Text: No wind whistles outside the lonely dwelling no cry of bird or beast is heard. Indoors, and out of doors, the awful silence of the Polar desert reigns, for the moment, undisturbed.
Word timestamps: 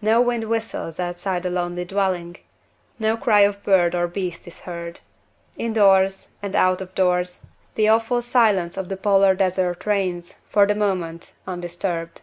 No 0.00 0.20
wind 0.20 0.48
whistles 0.48 0.98
outside 0.98 1.44
the 1.44 1.48
lonely 1.48 1.84
dwelling 1.84 2.38
no 2.98 3.16
cry 3.16 3.42
of 3.42 3.62
bird 3.62 3.94
or 3.94 4.08
beast 4.08 4.48
is 4.48 4.62
heard. 4.62 4.98
Indoors, 5.56 6.30
and 6.42 6.56
out 6.56 6.80
of 6.80 6.92
doors, 6.96 7.46
the 7.76 7.86
awful 7.86 8.20
silence 8.20 8.76
of 8.76 8.88
the 8.88 8.96
Polar 8.96 9.36
desert 9.36 9.86
reigns, 9.86 10.34
for 10.48 10.66
the 10.66 10.74
moment, 10.74 11.34
undisturbed. 11.46 12.22